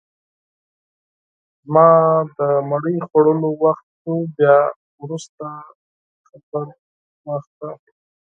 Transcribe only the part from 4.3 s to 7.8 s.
بیا وروسته خبر اخله!